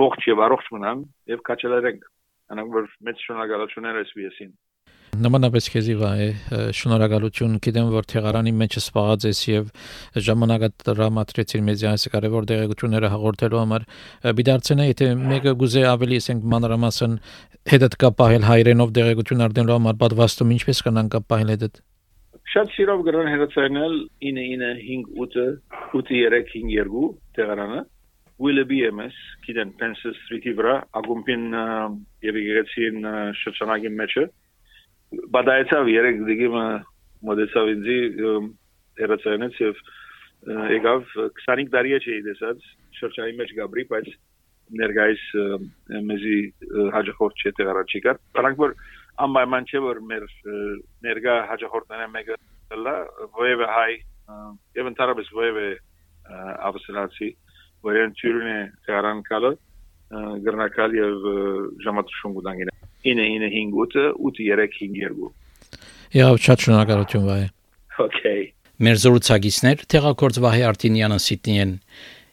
ողջ 0.00 0.30
եւ 0.32 0.44
առողջ 0.46 0.70
մնան 0.76 1.02
եւ 1.32 1.42
կաչելերենք 1.46 2.06
անանք 2.54 2.78
որ 2.78 2.88
մեծ 3.06 3.22
շնորհակալություն 3.26 3.92
SBS-ին 4.02 4.54
նմանապես 5.16 5.68
քեզի 5.72 5.94
վայ 6.00 6.26
շնորհակալություն 6.76 7.54
գիտեմ 7.64 7.86
որ 7.94 8.08
թեղարանի 8.12 8.52
մեջ 8.60 8.76
սպաղած 8.82 9.26
ես 9.30 9.40
եւ 9.48 9.70
ժամանակը 10.26 10.68
դրամատրեցիր 10.88 11.62
մեզ 11.68 11.84
այս 11.92 12.06
կարևոր 12.12 12.48
դեղեցությունները 12.50 13.12
հաղորդելու 13.14 13.60
համար 13.62 13.86
բիդարցենա 14.40 14.88
եթե 14.90 15.10
մեկը 15.22 15.56
գուզե 15.62 15.84
ավելի 15.94 16.20
ասենք 16.20 16.48
մանրամասն 16.52 17.18
հետդ 17.72 17.98
կապահել 18.04 18.48
հայրենով 18.50 18.96
դեղեցություն 19.00 19.46
արդենելու 19.48 19.78
համար 19.80 20.00
պատվաստում 20.04 20.56
ինչպես 20.56 20.82
կանան 20.86 21.12
կապահել 21.16 21.54
հետդ 21.56 21.84
շատ 22.56 22.70
շիրով 22.72 23.00
գրան 23.04 23.26
հերացանել 23.28 23.94
9958 24.24 25.42
83352 25.92 27.02
տեղարանը 27.36 27.82
Willoughby 28.40 28.78
MS 28.88 29.18
գիտեն 29.44 29.74
Pencil 29.76 30.14
Street-ի 30.22 30.54
վրա 30.56 30.76
ագումբին 31.00 31.44
եւ 32.24 32.38
եկեցին 32.40 33.10
շրջանագին 33.42 33.98
մեջը 34.00 34.24
բադայեցավ 35.36 35.92
երեք 35.92 36.24
դիգիմը 36.30 36.64
մոդեցավ 37.28 37.70
ինձի 37.74 38.00
հերացանից 39.04 39.62
եւ 39.66 39.84
եկավ 40.78 41.14
25 41.20 41.72
տարի 41.76 41.96
է 41.98 42.02
չի 42.06 42.18
դեսած 42.30 42.68
շրջանի 43.02 43.40
մեջ 43.42 43.56
գաբրի 43.60 43.88
բայց 43.92 44.12
ներգայիս 44.80 45.26
մեզի 46.08 46.38
հաջողորդ 46.96 47.44
չէ 47.44 47.58
տեղարաչի 47.60 48.06
կար 48.08 48.24
բանակ 48.40 48.62
որ 48.64 48.78
անպայման 49.24 49.68
չէ 49.70 49.80
որ 49.84 50.00
մեր 50.10 50.24
ներգա 51.06 51.34
հաջողորդները 51.50 52.08
մեկը 52.16 52.36
լա 52.84 52.94
ոևէ 53.38 53.68
հայ 53.76 53.92
եւ 54.76 54.90
ընդհանրապես 54.92 55.30
ոևէ 55.40 55.66
ավստրալացի 56.68 57.30
որեն 57.86 58.14
ճյուրնե 58.20 58.58
տեղարան 58.88 59.22
կալը 59.30 59.52
գրնակալ 60.46 60.98
եւ 60.98 61.30
ժամատրշուն 61.86 62.36
գուտանգին 62.36 62.74
995 63.06 64.04
835 64.30 65.32
Եվ 66.16 66.36
շատ 66.46 66.66
շնորհակալություն 66.66 67.26
վայ։ 67.26 67.40
Okay 68.06 68.42
Մեր 68.76 68.98
զրուցակիցներ 69.00 69.82
Տեղակորձ 69.88 70.38
Վահե 70.44 70.64
Արտինյանը 70.68 71.16
Սիդնիեն 71.24 71.70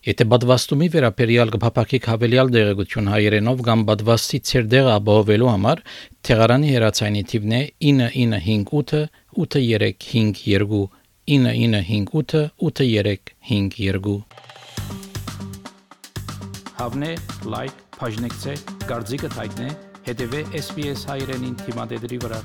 Եթե 0.03 0.25
բադվաստումի 0.27 0.87
վերաբերյալ 0.91 1.51
կփապակիկ 1.53 2.07
հավելյալ 2.11 2.49
դեղեցություն 2.51 3.05
հայերենով 3.07 3.61
կամ 3.67 3.83
բադվաստի 3.87 4.39
ցերդեղը 4.49 4.91
ապահովելու 4.97 5.47
համար 5.47 5.81
թեղարանի 6.27 6.73
հերացայինի 6.73 7.23
թիվն 7.31 7.55
է 7.55 7.61
9958 7.87 8.99
8352 9.45 10.81
9958 11.31 12.43
8352 12.67 14.19
Հավնե 16.83 17.15
լայք 17.55 17.81
բաժնեկցե 18.03 18.59
դարձիկը 18.91 19.33
թայտնե 19.39 19.73
հետեւե 20.11 20.45
SPS 20.59 21.07
հայերենին 21.13 21.59
թիմադեդի 21.63 22.25
վրա 22.27 22.43